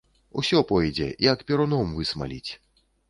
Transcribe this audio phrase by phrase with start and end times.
[0.41, 2.51] Усё пойдзе, як перуном высмаліць.